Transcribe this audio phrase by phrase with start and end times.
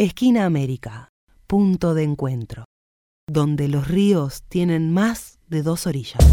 [0.00, 1.08] Esquina América,
[1.48, 2.66] punto de encuentro,
[3.28, 6.24] donde los ríos tienen más de dos orillas.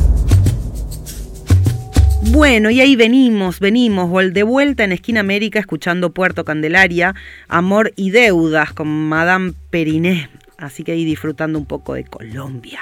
[2.31, 7.15] Bueno, y ahí venimos, venimos, de vuelta en Esquina América escuchando Puerto Candelaria,
[7.47, 10.29] Amor y Deudas con Madame Periné.
[10.59, 12.81] Así que ahí disfrutando un poco de Colombia.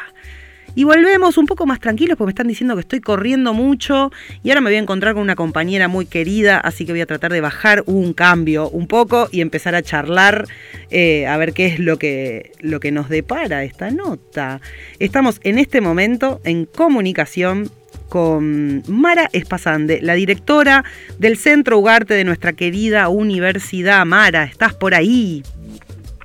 [0.75, 4.11] Y volvemos un poco más tranquilos porque me están diciendo que estoy corriendo mucho
[4.43, 7.05] y ahora me voy a encontrar con una compañera muy querida, así que voy a
[7.05, 10.47] tratar de bajar un cambio un poco y empezar a charlar
[10.89, 14.61] eh, a ver qué es lo que, lo que nos depara esta nota.
[14.99, 17.69] Estamos en este momento en comunicación
[18.09, 20.83] con Mara Espasande, la directora
[21.17, 24.05] del Centro Ugarte de nuestra querida universidad.
[24.05, 25.43] Mara, ¿estás por ahí?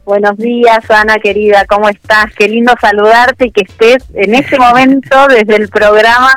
[0.09, 2.33] Buenos días, Ana querida, ¿cómo estás?
[2.35, 6.33] Qué lindo saludarte y que estés en este momento desde el programa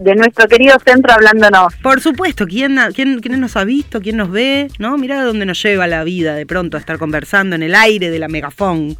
[0.00, 1.76] de nuestro querido centro hablándonos.
[1.76, 4.00] Por supuesto, ¿quién, quién, quién nos ha visto?
[4.00, 4.66] ¿Quién nos ve?
[4.80, 4.98] ¿No?
[4.98, 8.18] Mira dónde nos lleva la vida de pronto a estar conversando en el aire de
[8.18, 8.96] la megafón.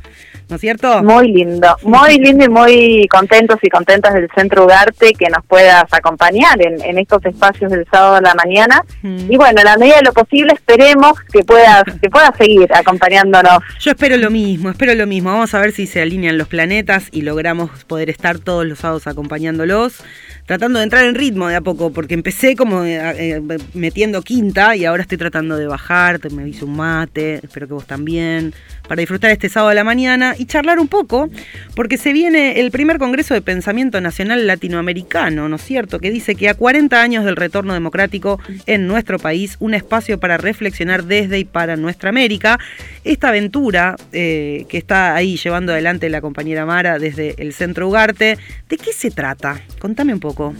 [0.48, 1.02] ¿No es cierto?
[1.02, 5.84] Muy lindo, muy lindo y muy contentos y contentas del Centro Ugarte que nos puedas
[5.92, 8.82] acompañar en, estos espacios del sábado a la mañana.
[9.02, 13.58] Y bueno, en la medida de lo posible esperemos que puedas, que puedas seguir acompañándonos.
[13.80, 15.30] Yo espero lo mismo, espero lo mismo.
[15.30, 19.06] Vamos a ver si se alinean los planetas y logramos poder estar todos los sábados
[19.06, 20.02] acompañándolos
[20.48, 24.74] tratando de entrar en ritmo de a poco, porque empecé como eh, eh, metiendo quinta
[24.76, 28.54] y ahora estoy tratando de bajar, me hice un mate, espero que vos también,
[28.88, 31.28] para disfrutar este sábado de la mañana y charlar un poco,
[31.74, 36.34] porque se viene el primer Congreso de Pensamiento Nacional Latinoamericano, ¿no es cierto?, que dice
[36.34, 41.38] que a 40 años del retorno democrático en nuestro país, un espacio para reflexionar desde
[41.38, 42.58] y para nuestra América,
[43.04, 48.38] esta aventura eh, que está ahí llevando adelante la compañera Mara desde el Centro Ugarte,
[48.68, 49.60] ¿de qué se trata?
[49.78, 50.54] Contame un poco.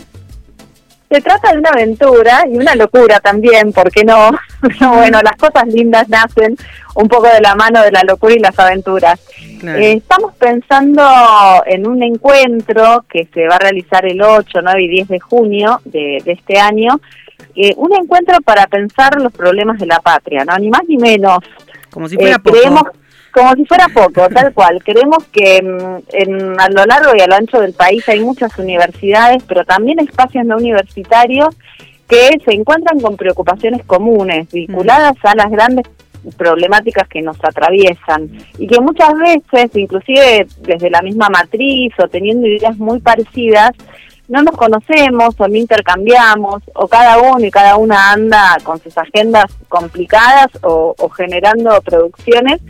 [1.10, 4.30] Se trata de una aventura y una locura también, porque no?
[4.94, 6.56] bueno, las cosas lindas nacen
[6.94, 9.18] un poco de la mano de la locura y las aventuras.
[9.62, 11.02] Eh, estamos pensando
[11.66, 15.80] en un encuentro que se va a realizar el 8, 9 y 10 de junio
[15.84, 17.00] de, este año,
[17.56, 20.56] eh, un encuentro para pensar los problemas de la patria, ¿no?
[20.58, 21.38] Ni más ni menos.
[21.90, 22.40] Como si fuera eh,
[23.38, 24.82] como si fuera poco, tal cual.
[24.82, 28.58] Queremos que mm, en, a lo largo y a lo ancho del país hay muchas
[28.58, 31.56] universidades, pero también espacios no universitarios
[32.08, 35.86] que se encuentran con preocupaciones comunes vinculadas a las grandes
[36.36, 42.46] problemáticas que nos atraviesan y que muchas veces, inclusive desde la misma matriz o teniendo
[42.46, 43.70] ideas muy parecidas,
[44.26, 48.96] no nos conocemos o no intercambiamos o cada uno y cada una anda con sus
[48.98, 52.60] agendas complicadas o, o generando producciones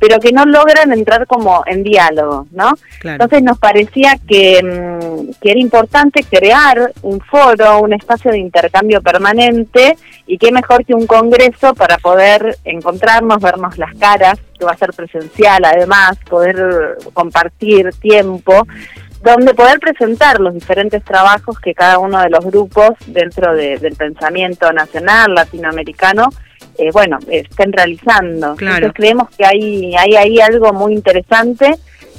[0.00, 2.72] pero que no logran entrar como en diálogo, ¿no?
[3.04, 9.02] Entonces nos parecía que, mm, que, era importante crear un foro, un espacio de intercambio
[9.02, 9.96] permanente
[10.26, 14.76] y qué mejor que un congreso para poder encontrarnos, vernos las caras, que va a
[14.76, 18.66] ser presencial además, poder compartir tiempo
[19.22, 24.72] donde poder presentar los diferentes trabajos que cada uno de los grupos dentro del pensamiento
[24.72, 26.30] nacional latinoamericano
[26.78, 28.52] eh, bueno, estén realizando.
[28.52, 31.76] Entonces creemos que hay, hay ahí algo muy interesante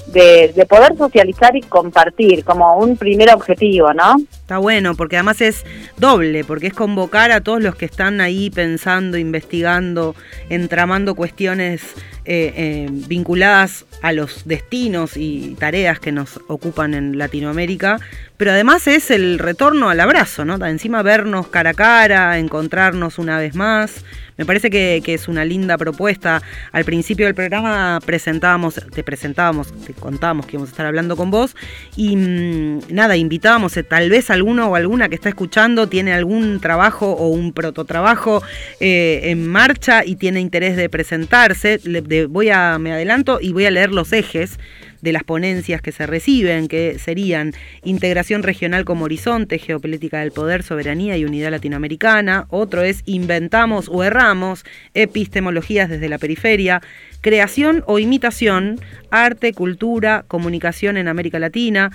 [0.07, 4.17] de, de, poder socializar y compartir como un primer objetivo, ¿no?
[4.51, 5.63] Está bueno, porque además es
[5.95, 10.13] doble, porque es convocar a todos los que están ahí pensando, investigando,
[10.49, 11.81] entramando cuestiones
[12.25, 18.01] eh, eh, vinculadas a los destinos y tareas que nos ocupan en Latinoamérica,
[18.35, 20.63] pero además es el retorno al abrazo, ¿no?
[20.65, 24.03] Encima vernos cara a cara, encontrarnos una vez más.
[24.37, 26.41] Me parece que, es una linda propuesta.
[26.71, 31.29] Al principio del programa presentábamos, te presentábamos, te contábamos que íbamos a estar hablando con
[31.29, 31.55] vos
[31.95, 36.59] y mm, nada, invitábamos, eh, tal vez alguno o alguna que está escuchando tiene algún
[36.59, 38.41] trabajo o un prototrabajo
[38.79, 41.79] en marcha y tiene interés de presentarse
[42.27, 44.57] voy a, me adelanto y voy a leer los ejes
[45.01, 47.53] de las ponencias que se reciben, que serían
[47.83, 52.45] integración regional como horizonte, geopolítica del poder, soberanía y unidad latinoamericana.
[52.49, 54.63] Otro es inventamos o erramos,
[54.93, 56.81] epistemologías desde la periferia,
[57.21, 58.79] creación o imitación,
[59.09, 61.91] arte, cultura, comunicación en América Latina,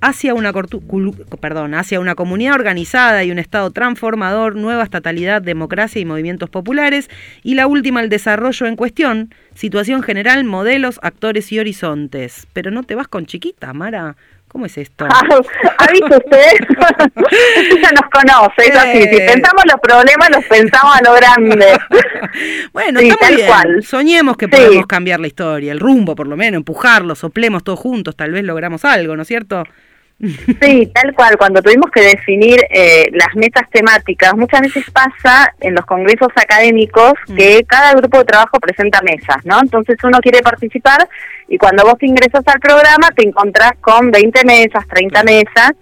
[0.00, 0.52] hacia una,
[1.40, 7.08] perdón, hacia una comunidad organizada y un Estado transformador, nueva estatalidad, democracia y movimientos populares.
[7.42, 12.46] Y la última, el desarrollo en cuestión, situación general, modelos, actores y horizontes.
[12.52, 14.16] Pero no te vas con chiquita, Mara.
[14.48, 15.06] ¿Cómo es esto?
[15.16, 15.22] Ah,
[15.78, 16.52] ¿Ha visto usted?
[17.82, 19.02] ya nos conoce, es así.
[19.02, 19.26] Si eh.
[19.26, 21.78] pensamos los problemas, los pensamos a lo grande.
[22.72, 23.82] bueno, está muy bien.
[23.82, 28.16] Soñemos que podemos cambiar la historia, el rumbo por lo menos, empujarlo, soplemos todos juntos,
[28.16, 29.64] tal vez logramos algo, ¿no es cierto?
[30.18, 31.36] Sí, tal cual.
[31.36, 37.12] Cuando tuvimos que definir eh, las metas temáticas, muchas veces pasa en los congresos académicos
[37.28, 37.36] mm.
[37.36, 39.60] que cada grupo de trabajo presenta mesas, ¿no?
[39.60, 41.06] Entonces uno quiere participar
[41.48, 45.72] y cuando vos ingresas al programa te encontrás con 20 mesas, 30 mesas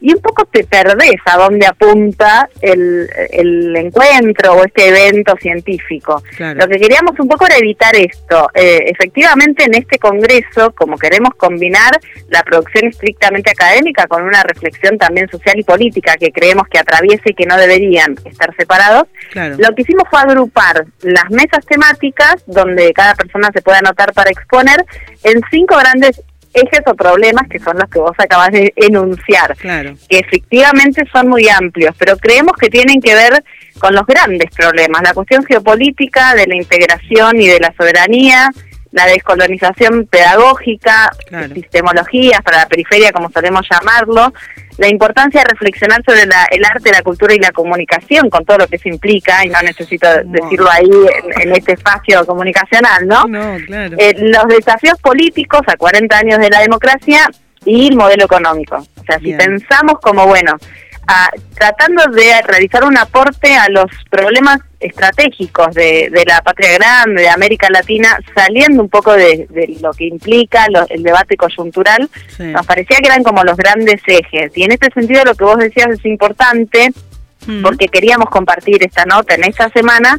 [0.00, 6.22] y un poco te perdés a dónde apunta el, el encuentro o este evento científico.
[6.38, 8.48] Lo que queríamos un poco era evitar esto.
[8.54, 14.96] Eh, efectivamente, en este congreso, como queremos combinar la producción estrictamente académica con una reflexión
[14.96, 19.04] también social y política que creemos que atraviese y que no deberían estar separados,
[19.34, 24.30] lo que hicimos fue agrupar las mesas temáticas donde cada persona se puede anotar para
[24.30, 24.84] exponer
[25.24, 30.18] en cinco grandes ejes o problemas que son los que vos acabas de enunciar, que
[30.18, 33.44] efectivamente son muy amplios, pero creemos que tienen que ver
[33.78, 38.50] con los grandes problemas, la cuestión geopolítica, de la integración y de la soberanía,
[38.92, 44.32] la descolonización pedagógica, epistemologías para la periferia, como solemos llamarlo,
[44.78, 48.66] la importancia de reflexionar sobre el arte, la cultura y la comunicación, con todo lo
[48.66, 50.90] que se implica, y no necesito decirlo ahí
[51.42, 53.26] en, este espacio comunicacional, ¿no?
[53.98, 57.30] Eh, los desafíos políticos a 40 años de la democracia
[57.64, 58.76] y el modelo económico.
[58.76, 60.56] O sea, si pensamos como, bueno,
[61.54, 67.68] tratando de realizar un aporte a los problemas estratégicos de, la patria grande, de América
[67.70, 69.46] Latina, saliendo un poco de,
[69.80, 74.52] lo que implica el debate coyuntural, nos parecía que eran como los grandes ejes.
[74.56, 76.90] Y en este sentido lo que vos decías es importante,
[77.46, 77.62] mm.
[77.62, 80.18] porque queríamos compartir esta nota en esta semana,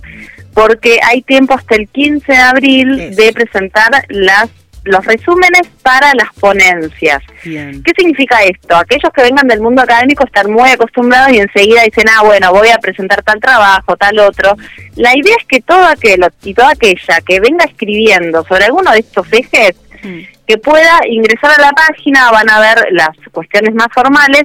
[0.53, 4.49] porque hay tiempo hasta el 15 de abril de presentar las
[4.83, 7.21] los resúmenes para las ponencias.
[7.43, 8.75] ¿Qué significa esto?
[8.75, 12.69] Aquellos que vengan del mundo académico están muy acostumbrados y enseguida dicen, ah, bueno, voy
[12.69, 14.55] a presentar tal trabajo, tal otro.
[14.95, 18.99] La idea es que todo aquel y toda aquella que venga escribiendo sobre alguno de
[18.99, 20.19] estos ejes, mm.
[20.47, 24.43] que pueda ingresar a la página, van a ver las cuestiones más formales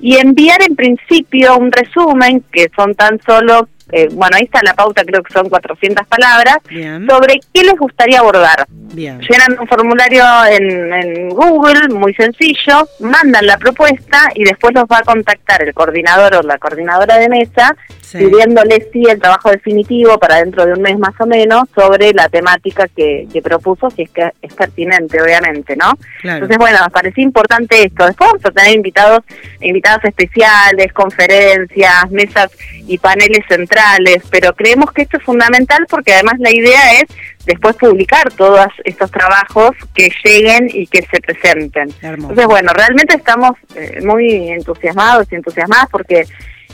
[0.00, 4.74] y enviar en principio un resumen, que son tan solo eh, bueno, ahí está la
[4.74, 8.66] pauta, creo que son 400 palabras, sobre qué les gustaría abordar.
[8.94, 15.02] Llenan un formulario en, Google, muy sencillo, mandan la propuesta y después los va a
[15.02, 17.76] contactar el coordinador o la coordinadora de mesa
[18.12, 22.28] pidiéndole sí el trabajo definitivo para dentro de un mes más o menos sobre la
[22.28, 25.92] temática que, propuso, si es que es pertinente, obviamente, ¿no?
[26.22, 28.06] Entonces, bueno, nos parecía importante esto.
[28.06, 29.20] Después vamos a tener invitados,
[29.60, 32.50] invitados especiales, conferencias, mesas
[32.86, 37.04] y paneles centrales, pero creemos que esto es fundamental porque además la idea es
[37.46, 41.88] después publicar todos estos trabajos que lleguen y que se presenten.
[42.02, 46.26] Entonces, bueno, realmente estamos eh, muy entusiasmados y entusiasmadas porque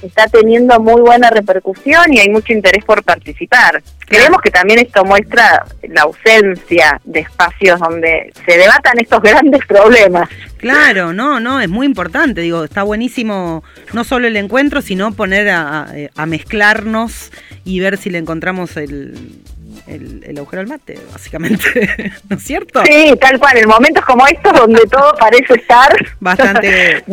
[0.03, 3.83] está teniendo muy buena repercusión y hay mucho interés por participar.
[4.07, 10.29] Creemos que también esto muestra la ausencia de espacios donde se debatan estos grandes problemas.
[10.59, 13.63] Claro, no, no, es muy importante, digo, está buenísimo
[13.93, 17.31] no solo el encuentro, sino poner a, a mezclarnos
[17.65, 19.43] y ver si le encontramos el,
[19.87, 22.83] el, agujero al mate, básicamente, ¿no es cierto?
[22.85, 27.05] Sí, tal cual, en momentos como estos donde todo parece estar bastante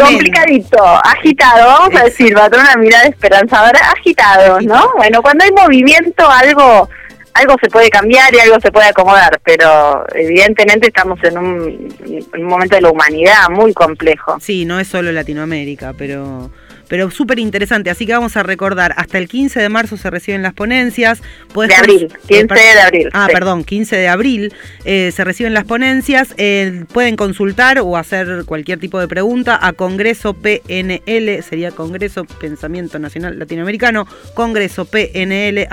[0.00, 4.92] complicadito, agitado, vamos a decir, va a tener una mirada esperanzadora, agitado, ¿no?
[4.96, 6.88] Bueno, cuando hay movimiento algo
[7.34, 11.88] algo se puede cambiar y algo se puede acomodar, pero evidentemente estamos en un,
[12.34, 14.38] en un momento de la humanidad muy complejo.
[14.40, 16.50] Sí, no es solo Latinoamérica, pero
[16.88, 17.90] pero súper interesante.
[17.90, 21.22] Así que vamos a recordar, hasta el 15 de marzo se reciben las ponencias.
[21.54, 23.08] de abril, 15 de abril.
[23.12, 24.54] Ah, perdón, 15 de abril
[24.84, 26.34] eh, se reciben las ponencias.
[26.36, 32.98] Eh, pueden consultar o hacer cualquier tipo de pregunta a Congreso PNL, sería Congreso Pensamiento
[32.98, 35.66] Nacional Latinoamericano, congreso PNL.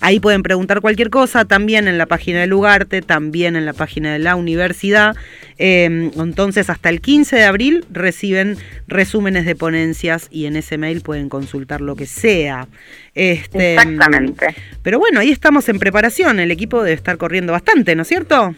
[0.00, 4.12] Ahí pueden preguntar cualquier cosa, también en la página del Ugarte, también en la página
[4.12, 5.16] de la universidad.
[5.62, 8.56] Eh, entonces, hasta el 15 de abril reciben
[8.88, 12.66] resúmenes de ponencias y en ese mail pueden consultar lo que sea.
[13.14, 14.54] Este, Exactamente.
[14.82, 18.54] Pero bueno, ahí estamos en preparación, el equipo debe estar corriendo bastante, ¿no es cierto?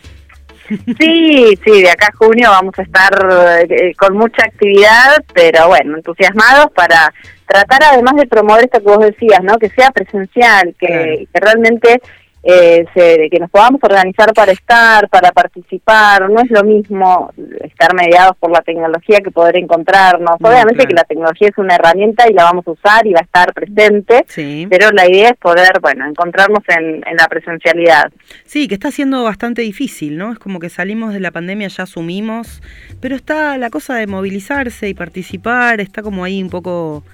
[0.69, 5.97] Sí, sí, de acá a junio vamos a estar eh, con mucha actividad, pero bueno,
[5.97, 7.13] entusiasmados para
[7.47, 9.59] tratar además de promover esto que vos decías, ¿no?
[9.59, 12.01] Que sea presencial, que, que realmente
[12.45, 17.33] eh, que nos podamos organizar para estar, para participar, no es lo mismo
[17.63, 20.37] estar mediados por la tecnología que poder encontrarnos.
[20.41, 23.25] Obviamente que la tecnología es una herramienta y la vamos a usar y va a
[23.25, 24.25] estar presente,
[24.69, 28.13] pero la idea es poder, bueno, encontrarnos en, en la presencialidad.
[28.45, 30.33] Sí, que está siendo bastante difícil, ¿no?
[30.33, 32.61] Es como que salimos de la pandemia, ya asumimos,
[33.01, 37.05] pero está la cosa de movilizarse y participar, está como ahí un poco...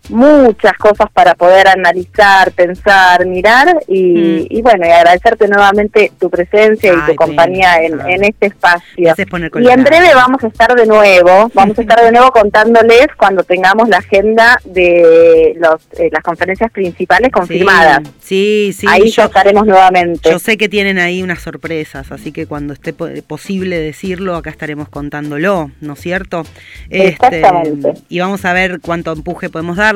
[0.09, 4.62] muchas cosas para poder analizar, pensar, mirar y, mm.
[4.62, 9.14] bueno, y agradecerte nuevamente tu presencia y tu compañía en, en, este espacio.
[9.61, 13.44] Y en breve vamos a estar de nuevo, vamos a estar de nuevo contándoles cuando
[13.44, 18.00] tengamos la agenda de los, eh, las conferencias principales confirmadas.
[18.21, 18.87] Sí, sí.
[18.88, 20.30] Ahí ya estaremos nuevamente.
[20.30, 24.88] Yo sé que tienen ahí unas sorpresas, así que cuando esté posible decirlo, acá estaremos
[24.88, 26.44] contándolo, ¿no es cierto?
[26.90, 27.90] Exactamente.
[27.90, 29.91] Este, y vamos a ver cuánto empuje podemos dar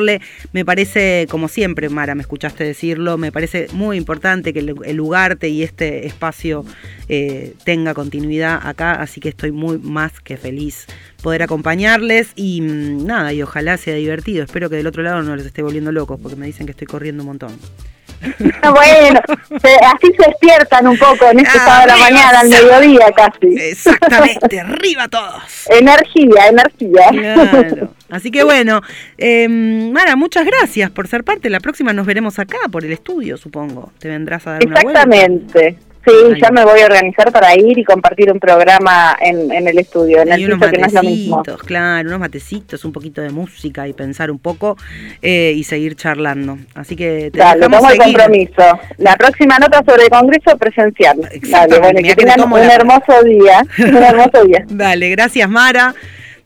[0.52, 5.48] me parece, como siempre, Mara, me escuchaste decirlo, me parece muy importante que el, Ugarte
[5.48, 6.64] y este espacio
[7.08, 10.86] eh, tenga continuidad acá, así que estoy muy más que feliz
[11.22, 14.44] poder acompañarles y mm, nada, y ojalá sea divertido.
[14.44, 16.86] Espero que del otro lado no les esté volviendo locos porque me dicen que estoy
[16.86, 17.58] corriendo un montón.
[18.20, 23.54] Bueno, así se despiertan un poco en este estado de la mañana, al mediodía casi.
[23.56, 25.42] Exactamente, arriba todos.
[25.68, 27.88] Energía, energía.
[28.10, 28.80] Así que bueno,
[29.18, 31.50] em, Mara, muchas gracias por ser parte.
[31.50, 33.92] La próxima nos veremos acá por el estudio, supongo.
[33.98, 35.02] Te vendrás a dar una vuelta.
[35.02, 35.78] Exactamente.
[36.06, 40.22] Sí, ya me voy a organizar para ir y compartir un programa en, el estudio,
[40.22, 44.76] en el unos matecitos, Claro, unos matecitos, un poquito de música y pensar un poco
[45.20, 46.58] eh, y seguir charlando.
[46.76, 48.78] Así que te Dale, tomo el compromiso.
[48.98, 51.28] La próxima nota sobre el Congreso presencial.
[51.50, 53.66] Dale, bueno, que tengan un hermoso día.
[53.78, 54.64] un hermoso día.
[54.68, 55.92] Dale, gracias Mara.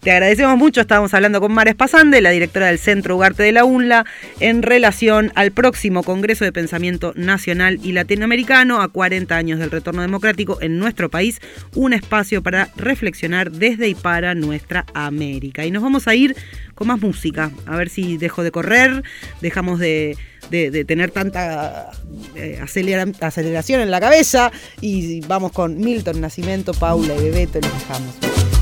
[0.01, 3.67] Te agradecemos mucho, estábamos hablando con Mara Espasande, la directora del Centro Ugarte de la
[3.67, 4.07] UNLA,
[4.41, 10.01] en relación al próximo Congreso de Pensamiento Nacional y Latinoamericano, a 40 años del retorno
[10.01, 11.43] democrático en nuestro país,
[11.75, 15.67] un espacio para reflexionar desde y para nuestra América.
[15.67, 16.35] Y nos vamos a ir
[16.75, 19.03] con más música, a ver si dejo de correr,
[19.43, 20.17] dejamos de,
[20.51, 21.91] tener tanta
[22.37, 22.59] eh,
[23.21, 28.60] aceleración en la cabeza y vamos con Milton Nacimiento, Paula y Bebeto y nos dejamos.